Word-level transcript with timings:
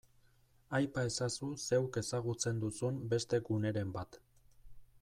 Aipa 0.77 1.01
ezazu 1.09 1.49
zeuk 1.65 1.99
ezagutzen 2.01 2.63
duzun 2.65 2.97
beste 3.13 3.41
guneren 3.51 3.93
bat. 3.99 4.19